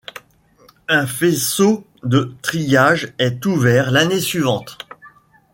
Un 0.87 1.05
faisceau 1.05 1.85
de 2.01 2.33
triage 2.41 3.13
est 3.19 3.45
ouvert 3.45 3.91
l'année 3.91 4.19
suivante. 4.19 4.79